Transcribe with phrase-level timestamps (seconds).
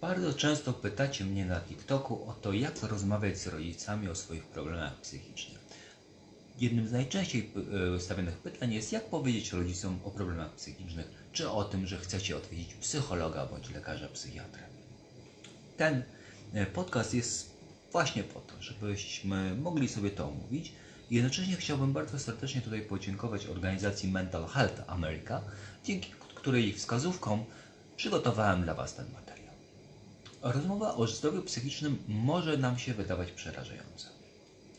[0.00, 5.00] Bardzo często pytacie mnie na TikToku o to, jak rozmawiać z rodzicami o swoich problemach
[5.00, 5.58] psychicznych.
[6.58, 7.50] Jednym z najczęściej
[7.96, 12.36] y, stawianych pytań jest, jak powiedzieć rodzicom o problemach psychicznych, czy o tym, że chcecie
[12.36, 14.62] odwiedzić psychologa bądź lekarza psychiatra.
[15.76, 16.02] Ten
[16.54, 17.50] y, podcast jest
[17.92, 20.72] właśnie po to, żebyśmy mogli sobie to omówić.
[21.10, 25.40] Jednocześnie chciałbym bardzo serdecznie tutaj podziękować organizacji Mental Health America,
[25.84, 27.44] dzięki której wskazówkom
[27.96, 29.27] przygotowałem dla Was ten materiał.
[30.42, 34.08] Rozmowa o zdrowiu psychicznym może nam się wydawać przerażająca.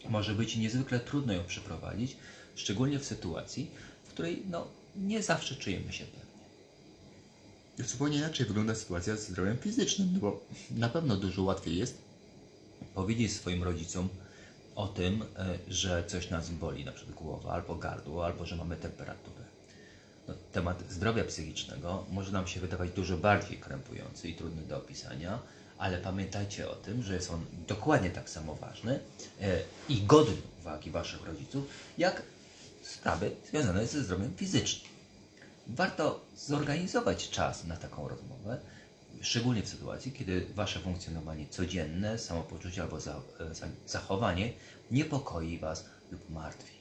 [0.10, 2.18] Może być niezwykle trudno ją przeprowadzić,
[2.56, 3.72] szczególnie w sytuacji,
[4.04, 6.30] w której no, nie zawsze czujemy się pewnie.
[7.90, 11.98] Zupełnie inaczej wygląda sytuacja z zdrowiem fizycznym, no bo na pewno dużo łatwiej jest
[12.96, 14.10] powiedzieć swoim rodzicom
[14.76, 18.76] o tym, e, że coś nas boli, na przykład głowa, albo gardło, albo że mamy
[18.76, 19.39] temperaturę.
[20.30, 25.40] No, temat zdrowia psychicznego może nam się wydawać dużo bardziej krępujący i trudny do opisania,
[25.78, 29.00] ale pamiętajcie o tym, że jest on dokładnie tak samo ważny
[29.42, 31.66] e, i godny uwagi Waszych rodziców,
[31.98, 32.24] jak
[32.84, 34.92] sprawy związane ze zdrowiem fizycznym.
[35.68, 38.60] Warto zorganizować czas na taką rozmowę,
[39.22, 43.22] szczególnie w sytuacji, kiedy Wasze funkcjonowanie codzienne, samopoczucie albo e, za,
[43.88, 44.54] zachowanie
[44.92, 46.79] niepokoi Was lub martwi.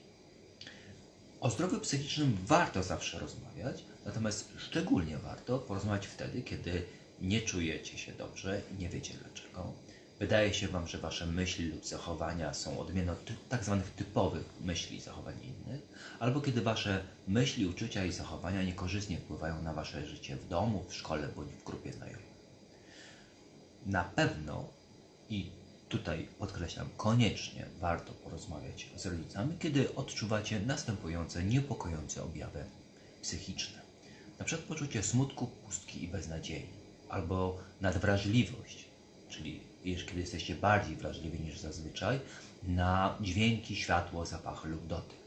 [1.41, 6.83] O zdrowiu psychicznym warto zawsze rozmawiać, natomiast szczególnie warto porozmawiać wtedy, kiedy
[7.21, 9.73] nie czujecie się dobrze i nie wiecie dlaczego.
[10.19, 14.97] Wydaje się Wam, że Wasze myśli lub zachowania są odmienne od tak zwanych typowych myśli
[14.97, 15.81] i zachowań innych,
[16.19, 20.95] albo kiedy Wasze myśli, uczucia i zachowania niekorzystnie wpływają na Wasze życie w domu, w
[20.95, 22.29] szkole bądź w grupie znajomych.
[23.85, 24.65] Na pewno
[25.29, 25.51] i
[25.89, 32.63] tutaj podkreślam, koniecznie warto porozmawiać z rodzicami, kiedy odczuwacie następujące niepokojące objawy
[33.21, 33.79] psychiczne.
[34.39, 36.65] Na przykład poczucie smutku, pustki i beznadziei,
[37.09, 38.85] albo nadwrażliwość,
[39.29, 42.19] czyli kiedy jesteście bardziej wrażliwi niż zazwyczaj
[42.63, 45.19] na dźwięki, światło, zapachy lub dotyk.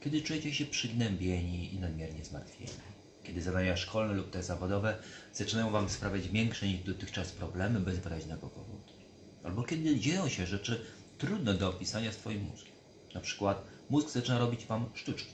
[0.00, 2.90] Kiedy czujecie się przygnębieni i nadmiernie zmartwieni.
[3.24, 4.96] Kiedy zadania szkolne lub te zawodowe
[5.34, 8.69] zaczynają Wam sprawiać większe niż dotychczas problemy bez wyraźnego powodu.
[9.44, 10.84] Albo kiedy dzieją się rzeczy
[11.18, 12.74] trudne do opisania swoim mózgiem.
[13.14, 15.32] Na przykład mózg zaczyna robić Wam sztuczki.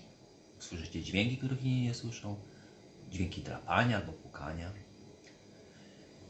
[0.59, 2.37] Słyszycie dźwięki, których inni nie słyszą,
[3.11, 4.73] dźwięki drapania albo pukania.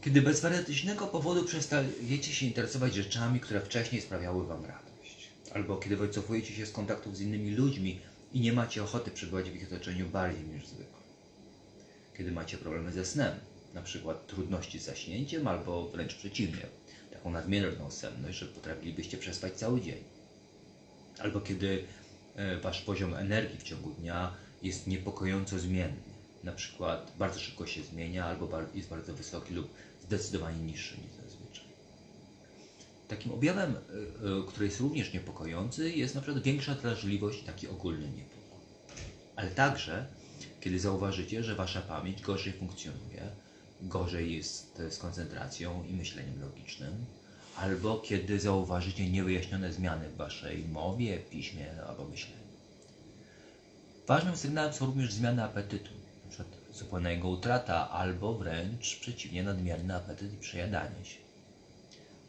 [0.02, 5.28] Kiedy bez wyraźnego powodu przestajecie się interesować rzeczami, które wcześniej sprawiały Wam radość.
[5.54, 8.00] Albo kiedy wycofujecie się z kontaktów z innymi ludźmi
[8.32, 10.96] i nie macie ochoty przebywać w ich otoczeniu bardziej niż zwykle.
[12.16, 13.34] Kiedy macie problemy ze snem,
[13.74, 16.66] na przykład trudności z zaśnięciem albo wręcz przeciwnie,
[17.26, 20.04] taką nadmierną senność, że potrafilibyście przespać cały dzień.
[21.18, 21.84] Albo kiedy
[22.36, 26.16] e, wasz poziom energii w ciągu dnia jest niepokojąco zmienny.
[26.44, 29.68] Na przykład bardzo szybko się zmienia, albo jest bardzo wysoki lub
[30.04, 31.64] zdecydowanie niższy niż zazwyczaj.
[33.08, 38.08] Takim objawem, e, e, który jest również niepokojący, jest na przykład większa drażliwość, taki ogólny
[38.08, 38.66] niepokój.
[39.36, 40.06] Ale także,
[40.60, 43.30] kiedy zauważycie, że wasza pamięć gorzej funkcjonuje,
[43.80, 47.04] gorzej jest z koncentracją i myśleniem logicznym,
[47.56, 52.46] albo kiedy zauważycie niewyjaśnione zmiany w waszej mowie, piśmie albo myśleniu.
[54.06, 55.90] Ważnym sygnałem są również zmiany apetytu,
[56.24, 56.44] np.
[56.72, 61.18] zupełna jego utrata, albo wręcz przeciwnie, nadmierny apetyt i przejadanie się.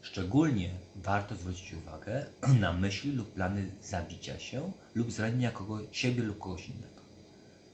[0.02, 2.26] Szczególnie warto zwrócić uwagę
[2.60, 7.02] na myśli lub plany zabicia się lub zranienia kogoś, siebie lub kogoś innego.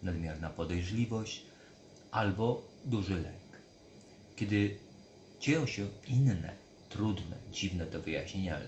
[0.03, 1.43] Nadmierna podejrzliwość
[2.11, 3.44] albo duży lęk.
[4.37, 4.79] Kiedy
[5.41, 6.53] dzieją się inne,
[6.89, 8.63] trudne, dziwne do wyjaśnienia y,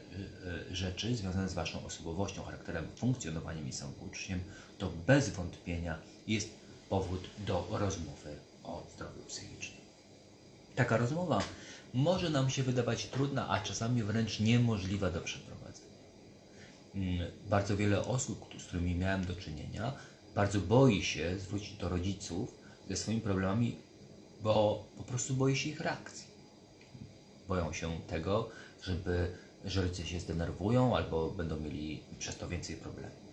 [0.73, 4.41] y, rzeczy związane z Waszą osobowością, charakterem, funkcjonowaniem i samopoczuciem,
[4.79, 6.51] to bez wątpienia jest
[6.89, 9.81] powód do rozmowy o zdrowiu psychicznym.
[10.75, 11.43] Taka rozmowa
[11.95, 15.97] może nam się wydawać trudna, a czasami wręcz niemożliwa do przeprowadzenia.
[16.95, 19.93] Mm, bardzo wiele osób, z którymi miałem do czynienia,
[20.35, 22.55] bardzo boi się zwrócić do rodziców
[22.91, 23.77] ze swoimi problemami,
[24.43, 26.27] bo po prostu boi się ich reakcji.
[27.49, 28.49] Boją się tego,
[28.83, 33.27] żeby, że rodzice się zdenerwują albo będą mieli przez to więcej problemów.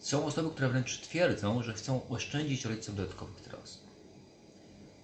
[0.00, 3.80] Są osoby, które wręcz twierdzą, że chcą oszczędzić rodzicom dodatkowych trosk.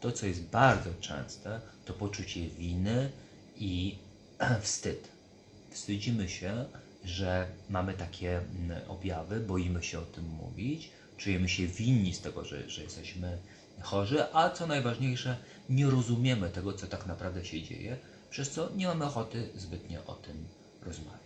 [0.01, 3.11] To, co jest bardzo częste, to poczucie winy
[3.57, 3.99] i
[4.63, 5.09] wstyd.
[5.71, 6.65] Wstydzimy się,
[7.05, 12.45] że mamy takie mm, objawy, boimy się o tym mówić, czujemy się winni z tego,
[12.45, 13.39] że, że jesteśmy
[13.82, 15.37] chorzy, a co najważniejsze,
[15.69, 17.97] nie rozumiemy tego, co tak naprawdę się dzieje,
[18.31, 20.49] przez co nie mamy ochoty zbytnio o tym
[20.82, 21.21] rozmawiać.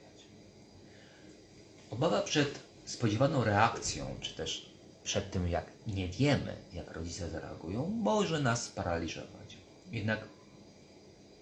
[1.90, 4.70] Obawa przed spodziewaną reakcją, czy też
[5.04, 9.56] przed tym, jak nie wiemy, jak rodzice zareagują, może nas sparaliżować.
[9.90, 10.20] Jednak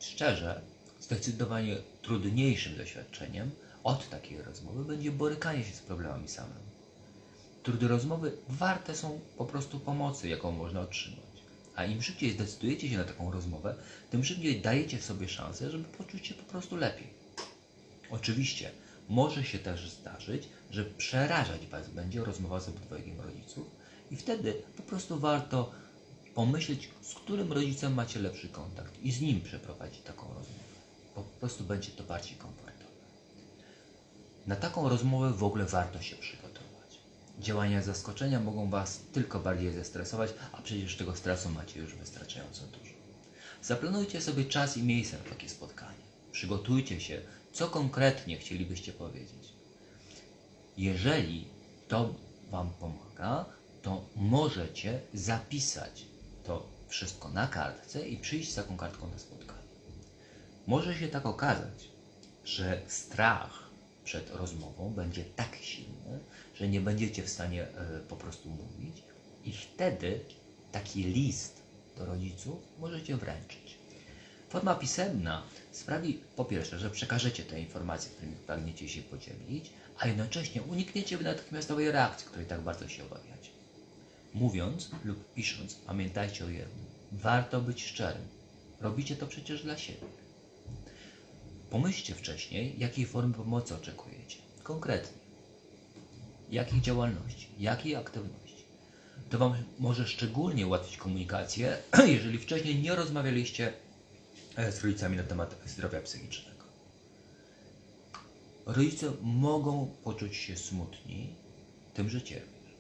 [0.01, 0.61] szczerze,
[1.01, 3.51] zdecydowanie trudniejszym doświadczeniem
[3.85, 6.72] od takiej rozmowy będzie borykanie się z problemami samym.
[7.63, 11.33] Trudne rozmowy warte są po prostu pomocy, jaką można otrzymać.
[11.77, 13.75] A im szybciej zdecydujecie się na taką rozmowę,
[14.11, 17.07] tym szybciej dajecie sobie szansę, żeby poczuć się po prostu lepiej.
[18.11, 18.71] Oczywiście
[19.09, 23.67] może się też zdarzyć, że przerażać Was będzie rozmowa z obydwojgiem rodziców
[24.11, 25.71] i wtedy po prostu warto
[26.35, 30.73] pomyśleć, z którym rodzicem macie lepszy kontakt i z nim przeprowadzić taką rozmowę.
[31.15, 32.93] Po prostu będzie to bardziej komfortowe.
[34.47, 36.52] Na taką rozmowę w ogóle warto się przygotować.
[37.43, 42.93] Działania zaskoczenia mogą Was tylko bardziej zestresować, a przecież tego stresu macie już wystarczająco dużo.
[43.63, 46.03] Zaplanujcie sobie czas i miejsce na takie spotkanie.
[46.33, 47.21] Przygotujcie się,
[47.53, 49.53] co konkretnie chcielibyście powiedzieć.
[50.77, 51.49] Jeżeli
[51.89, 52.15] to
[52.51, 53.45] Wam pomaga,
[53.83, 56.05] to możecie zapisać
[56.45, 59.63] to wszystko na kartce i przyjść z taką kartką na spotkanie.
[60.67, 61.89] Może się tak okazać,
[62.45, 63.63] że strach
[64.05, 66.19] przed rozmową będzie tak silny,
[66.55, 69.03] że nie będziecie w stanie e, po prostu mówić
[69.45, 70.21] i wtedy
[70.73, 71.63] taki list
[71.97, 73.79] do rodziców możecie wręczyć.
[74.49, 80.63] Forma pisemna sprawi po pierwsze, że przekażecie te informacje, którymi pragniecie się podzielić, a jednocześnie
[80.63, 83.51] unikniecie natychmiastowej reakcji, której tak bardzo się obawiacie.
[84.35, 86.87] Mówiąc lub pisząc, pamiętajcie o jednym.
[87.13, 88.29] Warto być szczerym.
[88.81, 90.07] Robicie to przecież dla siebie.
[91.71, 94.39] Pomyślcie wcześniej, jakiej formy pomocy oczekujecie.
[94.63, 95.22] Konkretnie.
[96.53, 98.65] Jakiej działalności, jakiej aktywności.
[99.31, 101.79] To Wam może szczególnie ułatwić komunikację,
[102.17, 103.73] jeżeli wcześniej nie rozmawialiście
[104.57, 106.65] e, z rodzicami na temat zdrowia psychicznego.
[108.67, 111.35] Rodzice mogą poczuć się smutni
[111.95, 112.75] tym, że cierpisz.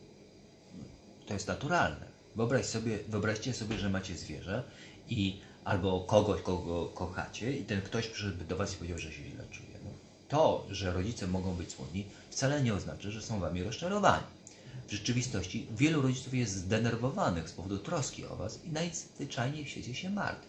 [1.27, 2.07] To jest naturalne.
[2.37, 4.63] Wyobraź sobie, wyobraźcie sobie, że macie zwierzę
[5.09, 9.25] i albo kogoś, kogo kochacie i ten ktoś przyszedł do Was i powiedział, że się
[9.25, 9.72] źle czuje.
[10.33, 14.25] To, że rodzice mogą być smutni, wcale nie oznacza, że są Wami rozczarowani.
[14.89, 19.95] W rzeczywistości wielu rodziców jest zdenerwowanych z powodu troski o Was i najzwyczajniej w świecie
[19.95, 20.49] się martwi.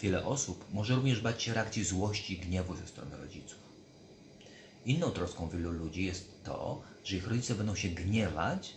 [0.00, 3.58] Wiele osób może również bać się reakcji złości i gniewu ze strony rodziców.
[4.86, 8.74] Inną troską wielu ludzi jest to, że ich rodzice będą się gniewać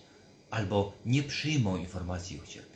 [0.50, 2.70] albo nie przyjmą informacji o ich cierpieniu.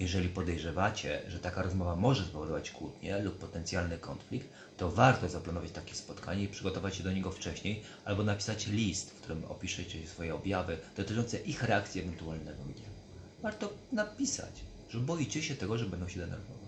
[0.00, 5.94] Jeżeli podejrzewacie, że taka rozmowa może spowodować kłótnię lub potencjalny konflikt, to warto zaplanować takie
[5.94, 10.78] spotkanie i przygotować się do niego wcześniej, albo napisać list, w którym opiszecie swoje objawy
[10.96, 12.98] dotyczące ich reakcji ewentualnego gniewu.
[13.42, 14.60] Warto napisać,
[14.90, 16.58] że boicie się tego, że będą się denerwować.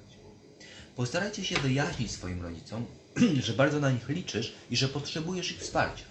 [0.97, 2.87] Postarajcie się wyjaśnić swoim rodzicom,
[3.47, 6.05] że bardzo na nich liczysz i że potrzebujesz ich wsparcia.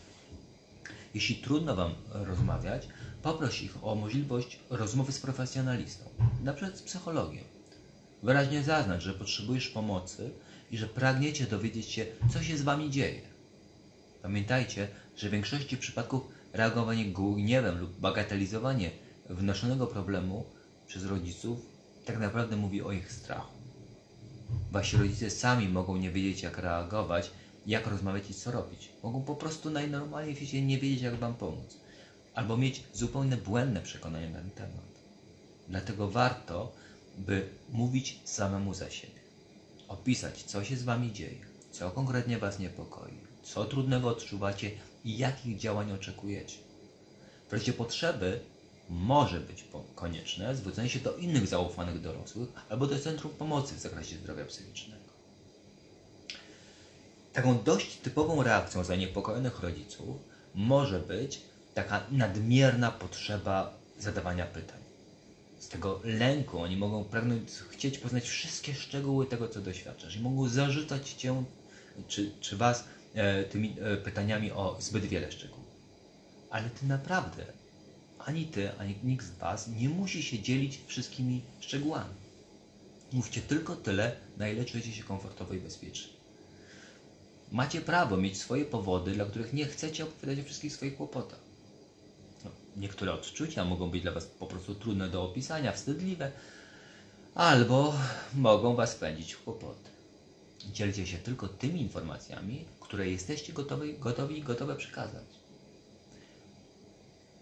[1.14, 2.88] Jeśli trudno Wam rozmawiać,
[3.22, 6.04] Poproś ich o możliwość rozmowy z profesjonalistą,
[6.44, 7.44] na przykład z psychologiem.
[8.24, 10.32] Wyraźnie zaznacz, że potrzebujesz pomocy
[10.72, 13.22] i że pragniecie dowiedzieć się, co się z Wami dzieje.
[14.22, 14.88] Pamiętajcie,
[15.18, 16.22] że w większości przypadków
[16.54, 18.92] reagowanie gniewem lub bagatelizowanie
[19.30, 20.46] wnoszonego problemu
[20.88, 21.60] przez rodziców
[22.06, 23.54] tak naprawdę mówi o ich strachu.
[24.72, 27.32] Wasi rodzice sami mogą nie wiedzieć, jak reagować,
[27.66, 28.90] jak rozmawiać i co robić.
[29.04, 31.89] Mogą po prostu najnormalniej w świecie nie wiedzieć, jak Wam pomóc
[32.34, 34.90] albo mieć zupełnie błędne przekonania na ten temat.
[35.68, 36.72] Dlatego warto,
[37.18, 39.20] by mówić samemu za siebie.
[39.88, 44.72] Opisać, co się z Wami dzieje, co konkretnie Was niepokoi, co trudnego odczuwacie
[45.06, 46.58] i jakich działań oczekujecie.
[47.50, 48.40] W razie potrzeby
[48.90, 54.16] może być konieczne zwrócenie się do innych zaufanych dorosłych albo do Centrum Pomocy w zakresie
[54.16, 55.10] zdrowia psychicznego.
[57.34, 60.18] Taką dość typową reakcją zaniepokojonych rodziców
[60.56, 61.42] może być
[61.74, 64.80] taka nadmierna potrzeba zadawania pytań.
[65.60, 70.50] Z tego lęku oni mogą pragnąć, chcieć poznać wszystkie szczegóły tego, co doświadczasz i mogą
[70.50, 71.44] zarzucać cię
[72.08, 72.84] czy, czy was
[73.14, 75.66] e, tymi e, pytaniami o zbyt wiele szczegółów.
[76.50, 77.46] Ale ty naprawdę,
[78.20, 82.14] ani ty, ani nikt z was nie musi się dzielić wszystkimi szczegółami.
[83.12, 86.14] Mówcie tylko tyle, na ile czujecie się komfortowo i bezpiecznie.
[87.52, 91.49] Macie prawo mieć swoje powody, dla których nie chcecie opowiadać o wszystkich swoich kłopotach.
[92.80, 96.32] Niektóre odczucia mogą być dla Was po prostu trudne do opisania, wstydliwe,
[97.36, 97.94] albo
[98.34, 99.90] mogą Was pędzić w kłopoty.
[100.74, 105.26] Dzielcie się tylko tymi informacjami, które jesteście gotowi, gotowi i gotowe przekazać.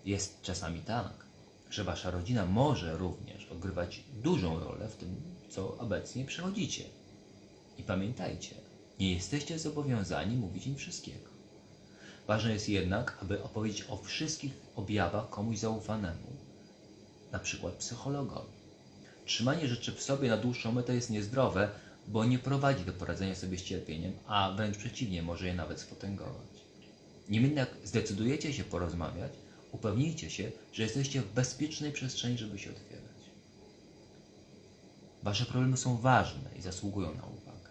[0.05, 1.25] Jest czasami tak,
[1.69, 5.15] że Wasza rodzina może również odgrywać dużą rolę w tym,
[5.49, 6.83] co obecnie przechodzicie.
[7.77, 8.55] I pamiętajcie,
[8.99, 11.26] nie jesteście zobowiązani mówić im wszystkiego.
[12.27, 16.27] Ważne jest jednak, aby opowiedzieć o wszystkich objawach komuś zaufanemu,
[17.31, 18.57] na przykład psychologowi.
[19.25, 21.69] Trzymanie rzeczy w sobie na dłuższą metę jest niezdrowe,
[22.07, 26.47] bo nie prowadzi do poradzenia sobie z cierpieniem, a wręcz przeciwnie, może je nawet spotęgować.
[27.29, 29.31] Niemniej jednak zdecydujecie się porozmawiać,
[29.71, 33.17] upewnijcie się, że jesteście w bezpiecznej przestrzeni, żeby się otwierać.
[35.23, 37.69] Wasze problemy są ważne i zasługują na uwagę.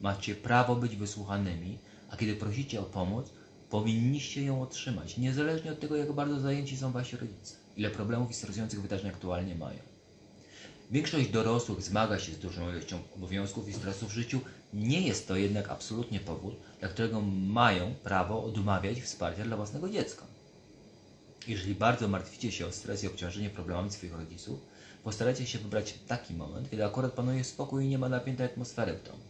[0.00, 1.78] Macie prawo być wysłuchanymi,
[2.10, 3.32] a kiedy prosicie o pomoc,
[3.70, 8.34] powinniście ją otrzymać, niezależnie od tego, jak bardzo zajęci są wasi rodzice, ile problemów i
[8.34, 9.78] stresujących wydarzeń aktualnie mają.
[10.90, 14.40] Większość dorosłych zmaga się z dużą ilością obowiązków i stresu w życiu.
[14.74, 20.24] Nie jest to jednak absolutnie powód, dla którego mają prawo odmawiać wsparcia dla własnego dziecka.
[21.48, 24.60] Jeżeli bardzo martwicie się o stres i obciążenie problemami swoich rodziców,
[25.04, 29.02] postarajcie się wybrać taki moment, kiedy akurat panuje spokój i nie ma napiętej atmosfery w
[29.02, 29.22] domu.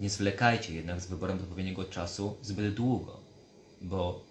[0.00, 3.19] Nie zwlekajcie jednak z wyborem odpowiedniego czasu zbyt długo,
[3.80, 4.24] bo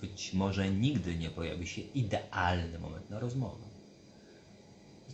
[0.00, 3.64] być może nigdy nie pojawi się idealny moment na rozmowę.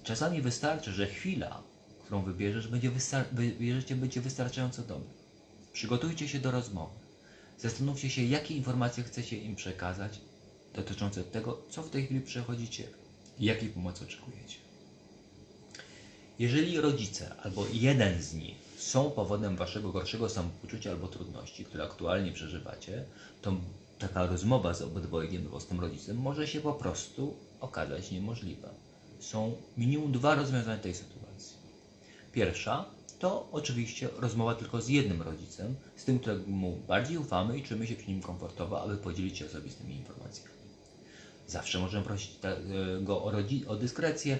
[0.02, 1.62] Czasami wystarczy, że chwila,
[2.04, 5.10] którą wybierzesz, będzie wystar- wybierzecie, będzie wystarczająco dobra.
[5.72, 6.92] Przygotujcie się do rozmowy.
[7.58, 10.20] Zastanówcie się, jakie informacje chcecie im przekazać
[10.74, 12.88] dotyczące tego, co w tej chwili przechodzicie
[13.38, 14.56] i jakiej pomocy oczekujecie.
[16.38, 22.32] Jeżeli rodzice albo jeden z nich są powodem waszego gorszego samopoczucia albo trudności, które aktualnie
[22.32, 23.04] przeżywacie,
[23.42, 23.56] to
[24.02, 28.68] taka rozmowa z obydwojgiem albo z tym rodzicem może się po prostu okazać niemożliwa.
[29.20, 31.56] Są minimum dwa rozwiązania tej sytuacji.
[32.32, 32.84] Pierwsza
[33.18, 37.94] to oczywiście rozmowa tylko z jednym rodzicem, z tym, któremu bardziej ufamy i czujemy się
[37.94, 40.52] przy nim komfortowo, aby podzielić się osobistymi informacjami.
[41.46, 42.38] Zawsze możemy prosić
[43.00, 43.32] go o,
[43.66, 44.38] o dyskrecję,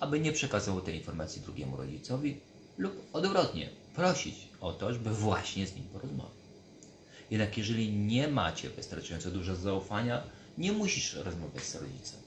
[0.00, 2.40] aby nie przekazywał tej informacji drugiemu rodzicowi,
[2.78, 6.43] lub odwrotnie, prosić o to, żeby właśnie z nim porozmawiał.
[7.34, 10.22] Jednak jeżeli nie macie wystarczająco dużo zaufania,
[10.58, 12.20] nie musisz rozmawiać z rodzicem.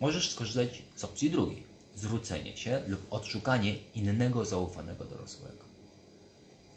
[0.00, 1.62] Możesz skorzystać z opcji drugiej
[1.96, 5.64] zwrócenie się lub odszukanie innego zaufanego dorosłego.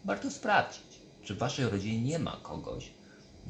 [0.06, 0.84] Warto sprawdzić,
[1.24, 2.89] czy w waszej rodzinie nie ma kogoś,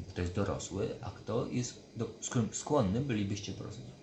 [0.08, 2.10] kto jest dorosły, a kto jest do,
[2.52, 3.94] skłonny bylibyście porozmawiać.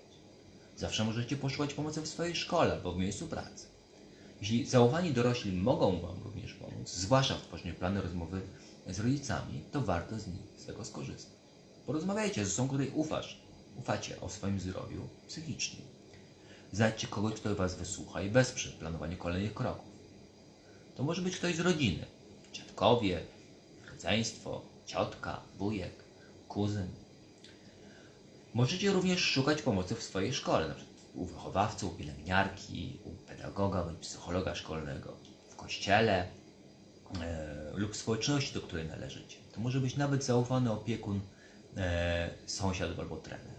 [0.78, 3.68] Zawsze możecie poszukać pomocy w swojej szkole albo w miejscu pracy.
[4.42, 8.42] Jeśli zaufani dorośli mogą Wam również pomóc, zwłaszcza w tworzeniu planu rozmowy
[8.88, 11.34] z rodzicami, to warto z nich z tego skorzystać.
[11.86, 13.38] Porozmawiajcie z osobą, której ufasz,
[13.80, 15.82] ufacie o swoim zdrowiu psychicznym.
[16.72, 19.92] Znajdźcie kogoś, kto Was wysłucha i wesprze w planowaniu kolejnych kroków.
[20.96, 22.06] To może być ktoś z rodziny,
[22.54, 23.22] dziadkowie,
[23.92, 25.94] rodzeństwo, ciotka, wujek,
[26.48, 26.88] kuzyn.
[28.54, 30.82] Możecie również szukać pomocy w swojej szkole, np.
[31.14, 35.14] u wychowawcy, u pielęgniarki, u pedagoga bądź psychologa szkolnego,
[35.50, 36.28] w kościele
[37.76, 39.38] lub w społeczności, do której należycie.
[39.54, 41.20] To może być nawet zaufany opiekun,
[41.78, 43.56] e, sąsiad albo trener.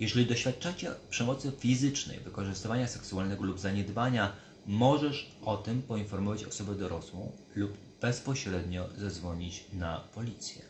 [0.00, 4.32] Jeżeli doświadczacie przemocy fizycznej, wykorzystywania seksualnego lub zaniedbania,
[4.66, 10.62] możesz o tym poinformować osobę dorosłą lub bezpośrednio zadzwonić na policję.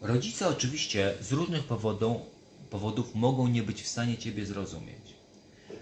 [0.00, 2.16] Rodzice oczywiście z różnych powodów,
[2.70, 5.14] powodów mogą nie być w stanie Ciebie zrozumieć.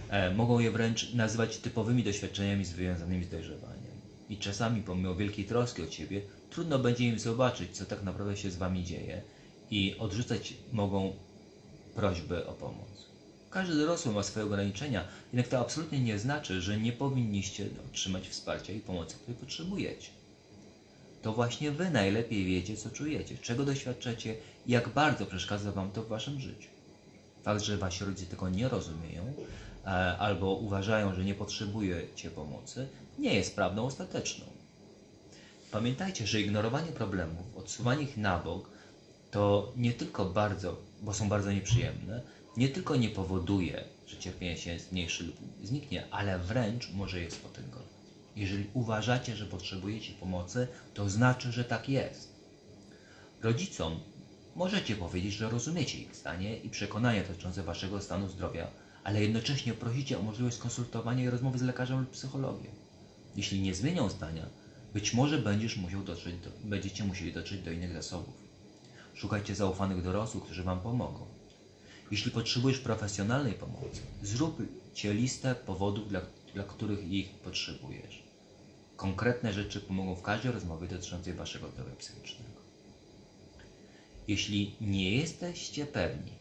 [0.08, 3.89] E, mogą je wręcz nazywać typowymi doświadczeniami związanymi z dojrzewaniem.
[4.30, 8.50] I czasami, pomimo wielkiej troski o Ciebie, trudno będzie im zobaczyć, co tak naprawdę się
[8.50, 9.22] z Wami dzieje
[9.70, 11.12] i odrzucać mogą
[11.94, 13.10] prośby o pomoc.
[13.50, 18.72] Każdy dorosły ma swoje ograniczenia, jednak to absolutnie nie znaczy, że nie powinniście otrzymać wsparcia
[18.72, 20.10] i pomocy, której potrzebujecie.
[21.22, 26.02] To właśnie Wy najlepiej wiecie, co czujecie, czego doświadczacie i jak bardzo przeszkadza Wam to
[26.02, 26.68] w Waszym życiu.
[27.42, 29.32] Fakt, że Wasi rodzice tego nie rozumieją
[30.18, 34.44] albo uważają, że nie potrzebujecie pomocy, nie jest prawdą ostateczną.
[35.70, 38.70] Pamiętajcie, że ignorowanie problemów, odsuwanie ich na bok,
[39.30, 42.22] to nie tylko bardzo, bo są bardzo nieprzyjemne,
[42.56, 47.86] nie tylko nie powoduje, że cierpienie się zmniejszy lub zniknie, ale wręcz może je spotęgować.
[48.36, 52.28] Jeżeli uważacie, że potrzebujecie pomocy, to znaczy, że tak jest.
[53.42, 54.00] Rodzicom
[54.56, 58.66] możecie powiedzieć, że rozumiecie ich zdanie i przekonania dotyczące waszego stanu zdrowia,
[59.04, 62.72] ale jednocześnie prosicie o możliwość skonsultowania i rozmowy z lekarzem lub psychologiem.
[63.36, 64.46] Jeśli nie zmienią zdania,
[64.94, 68.34] być może będziesz musiał dotrzeć do, będziecie musieli dotrzeć do innych zasobów.
[69.14, 71.26] Szukajcie zaufanych dorosłych, którzy Wam pomogą.
[72.10, 76.20] Jeśli potrzebujesz profesjonalnej pomocy, zróbcie listę powodów, dla,
[76.54, 78.22] dla których ich potrzebujesz.
[78.96, 82.60] Konkretne rzeczy pomogą w każdej rozmowie dotyczącej Waszego zdrowia psychicznego.
[84.28, 86.32] Jeśli nie jesteście pewni,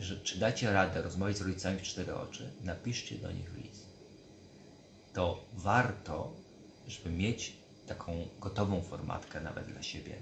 [0.00, 3.86] że, czy dacie radę rozmawiać z rodzicami w cztery oczy, napiszcie do nich list.
[5.12, 6.32] To warto,
[6.88, 10.14] żeby mieć taką gotową formatkę nawet dla siebie,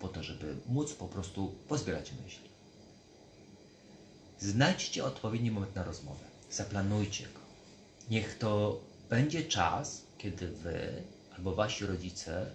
[0.00, 2.50] po to, żeby móc po prostu pozbierać myśli.
[4.38, 6.24] Znajdźcie odpowiedni moment na rozmowę.
[6.50, 7.40] Zaplanujcie go.
[8.10, 11.02] Niech to będzie czas, kiedy wy
[11.36, 12.46] albo wasi rodzice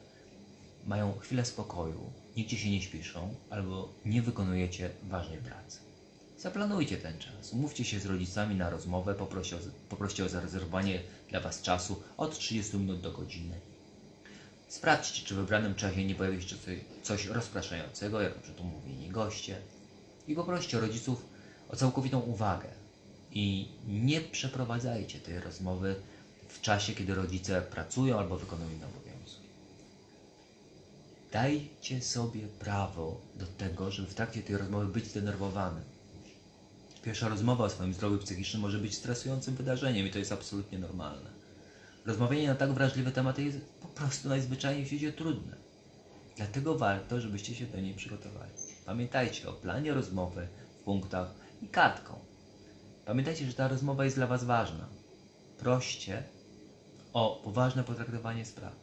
[0.86, 5.85] mają chwilę spokoju, nigdzie się nie śpiszą albo nie wykonujecie ważnej pracy.
[6.46, 7.54] Zaplanujcie ten czas.
[7.54, 9.60] Umówcie się z rodzicami na rozmowę, poproście o,
[9.90, 13.60] poproście o zarezerwowanie dla Was czasu od 30 minut do godziny.
[14.68, 18.62] Sprawdźcie, czy w wybranym czasie nie pojawi się coś, coś rozpraszającego, jak np.
[18.62, 19.58] umówieni goście.
[20.28, 21.26] I poproście rodziców
[21.70, 22.70] o całkowitą uwagę.
[23.32, 25.96] I nie przeprowadzajcie tej rozmowy
[26.48, 29.42] w czasie, kiedy rodzice pracują albo wykonują inne obowiązki.
[31.32, 35.95] Dajcie sobie prawo do tego, żeby w trakcie tej rozmowy być zdenerwowanym.
[37.06, 41.30] Pierwsza rozmowa o swoim zdrowiu psychicznym może być stresującym wydarzeniem i to jest absolutnie normalne.
[42.06, 45.56] Rozmawianie na tak wrażliwe tematy jest po prostu najzwyczajniej w świecie trudne.
[46.38, 48.52] Dlatego warto, żebyście się do niej przygotowali.
[48.86, 50.48] Pamiętajcie o planie rozmowy
[50.86, 52.20] punktach i kartką.
[53.06, 54.88] Pamiętajcie, że ta rozmowa jest dla Was ważna.
[55.58, 56.24] Proście
[57.14, 58.74] o poważne potraktowanie spraw.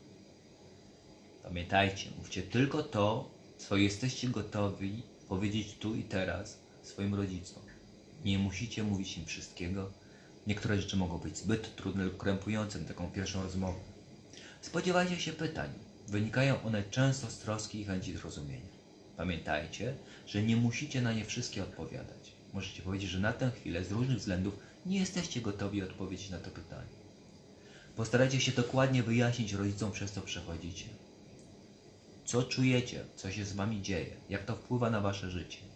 [1.42, 7.71] Pamiętajcie, mówcie tylko to, co jesteście gotowi powiedzieć tu i teraz swoim rodzicom.
[8.24, 9.90] Nie musicie mówić im wszystkiego.
[10.46, 13.78] Niektóre rzeczy mogą być zbyt trudne lub krępujące na taką pierwszą rozmowę.
[14.60, 15.70] Spodziewajcie się pytań.
[16.08, 18.72] Wynikają one często z troski i chęci zrozumienia.
[19.16, 19.94] Pamiętajcie,
[20.26, 22.32] że nie musicie na nie wszystkie odpowiadać.
[22.52, 24.54] Możecie powiedzieć, że na tę chwilę z różnych względów
[24.86, 27.02] nie jesteście gotowi odpowiedzieć na to pytanie.
[27.96, 30.84] Postarajcie się dokładnie wyjaśnić rodzicom, przez co przechodzicie.
[32.24, 35.71] Co czujecie, co się z wami dzieje, jak to wpływa na wasze życie.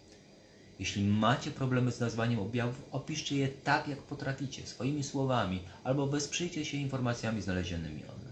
[0.79, 6.65] Jeśli macie problemy z nazwaniem objawów, opiszcie je tak, jak potraficie, swoimi słowami, albo wesprzyjcie
[6.65, 8.27] się informacjami znalezionymi online.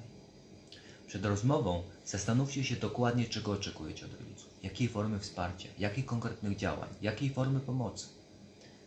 [1.08, 6.90] Przed rozmową zastanówcie się dokładnie, czego oczekujecie od rodziców, jakiej formy wsparcia, jakich konkretnych działań,
[7.02, 8.08] jakiej formy pomocy.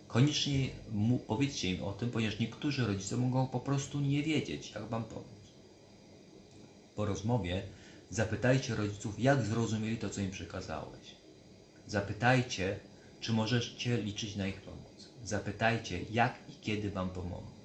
[0.09, 0.69] Koniecznie
[1.27, 5.27] powiedzcie im o tym, ponieważ niektórzy rodzice mogą po prostu nie wiedzieć, jak Wam pomóc.
[6.97, 7.63] Po rozmowie
[8.11, 11.17] zapytajcie rodziców, jak zrozumieli to, co im przekazałeś.
[11.87, 12.79] Zapytajcie,
[13.21, 15.09] czy możecie liczyć na ich pomoc.
[15.25, 17.59] Zapytajcie, jak i kiedy Wam pomogą.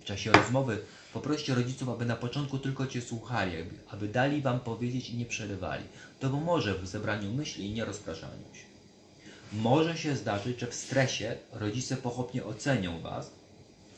[0.00, 0.78] W czasie rozmowy
[1.12, 3.52] poproście rodziców, aby na początku tylko Cię słuchali,
[3.88, 5.84] aby, dali Wam powiedzieć i nie przerywali.
[6.20, 8.64] To pomoże w zebraniu myśli i nie rozpraszaniu się.
[9.52, 13.30] Może się zdarzyć, że w stresie rodzice pochopnie ocenią Was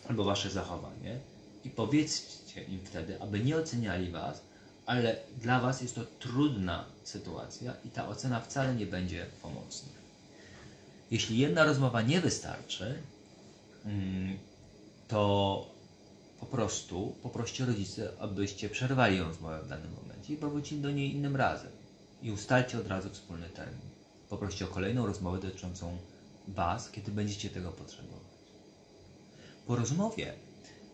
[0.08, 1.18] albo Wasze zachowanie
[1.64, 4.40] i powiedzcie im wtedy, aby nie oceniali Was,
[4.86, 10.03] ale dla Was jest to trudna sytuacja i ta ocena wcale nie będzie pomocna.
[11.14, 13.02] Jeśli jedna rozmowa nie wystarczy,
[13.84, 14.38] mm,
[15.08, 15.66] to
[16.40, 21.36] po prostu poproście rodzice, abyście przerwali rozmowę w danym momencie i powrócili do niej innym
[21.36, 21.70] razem.
[22.22, 23.90] I ustalcie od razu wspólny termin.
[24.28, 25.98] Poproście o kolejną rozmowę dotyczącą
[26.48, 28.34] Was, kiedy będziecie tego potrzebować.
[29.66, 30.32] Po rozmowie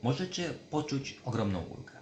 [0.03, 1.93] możecie poczuć ogromną ulgę.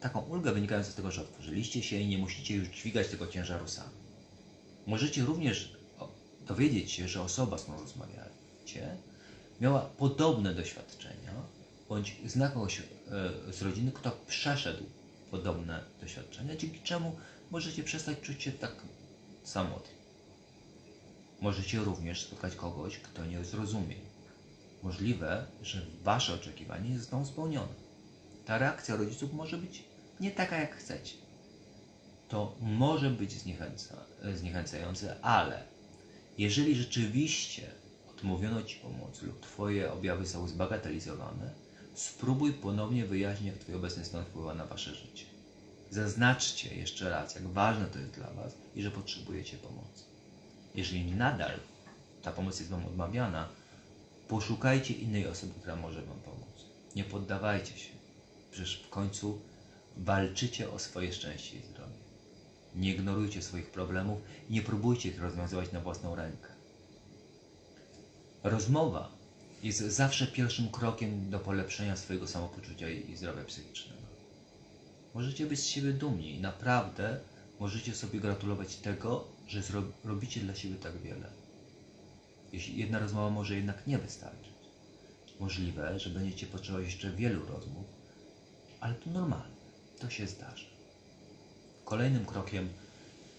[0.00, 3.68] Taką ulgę wynikającą z tego, że otworzyliście się i nie musicie już dźwigać tego ciężaru
[3.68, 3.94] sami.
[4.86, 5.73] Możecie również
[6.46, 8.96] dowiedzieć się, że osoba, z którą rozmawiacie,
[9.60, 11.32] miała podobne doświadczenia,
[11.88, 12.82] bądź zna kogoś e,
[13.52, 14.84] z rodziny, kto przeszedł
[15.30, 17.16] podobne doświadczenia, dzięki czemu
[17.50, 18.72] możecie przestać czuć się tak
[19.44, 19.94] samotni.
[21.40, 23.96] Możecie również spotkać kogoś, kto nie zrozumie.
[24.82, 27.74] Możliwe, że Wasze oczekiwanie nie zostało spełnione.
[28.46, 29.84] Ta reakcja rodziców może być
[30.20, 31.14] nie taka, jak chcecie.
[32.28, 33.96] To może być zniechęca,
[34.34, 35.73] zniechęcające, ale
[36.38, 37.70] jeżeli rzeczywiście
[38.10, 41.50] odmówiono Ci pomocy lub Twoje objawy są zbagatelizowane,
[41.94, 45.24] spróbuj ponownie wyjaśnić, jak Twój obecny stan wpływa na Wasze życie.
[45.90, 50.04] Zaznaczcie jeszcze raz, jak ważne to jest dla Was i że potrzebujecie pomocy.
[50.74, 51.60] Jeżeli nadal
[52.22, 53.48] ta pomoc jest Wam odmawiana,
[54.28, 56.64] poszukajcie innej osoby, która może Wam pomóc.
[56.96, 57.90] Nie poddawajcie się.
[58.50, 59.40] Przecież w końcu
[59.96, 62.03] walczycie o swoje szczęście i zdrowie.
[62.74, 64.18] Nie ignorujcie swoich problemów
[64.50, 66.48] i nie próbujcie ich rozwiązywać na własną rękę.
[68.42, 69.10] Rozmowa
[69.62, 74.02] jest zawsze pierwszym krokiem do polepszenia swojego samopoczucia i zdrowia psychicznego.
[75.14, 77.20] Możecie być z siebie dumni i naprawdę
[77.60, 79.62] możecie sobie gratulować tego, że
[80.04, 81.28] robicie dla siebie tak wiele.
[82.52, 84.54] Jeśli jedna rozmowa może jednak nie wystarczyć.
[85.40, 87.86] Możliwe, że będziecie potrzebować jeszcze wielu rozmów,
[88.80, 89.54] ale to normalne,
[89.98, 90.73] to się zdarzy.
[91.84, 92.68] Kolejnym krokiem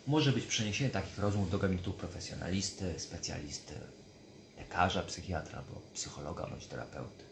[0.08, 3.74] może być przeniesienie takich rozmów do gabinetu profesjonalisty, specjalisty,
[4.58, 7.24] lekarza, psychiatra, albo psychologa bądź terapeuty.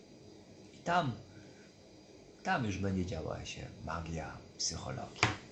[0.73, 1.12] I tam,
[2.43, 5.42] tam już będzie działała się magia psychologii.